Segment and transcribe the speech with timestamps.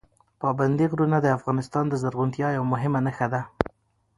[0.41, 3.41] پابندي غرونه د افغانستان د زرغونتیا یوه مهمه نښه ده.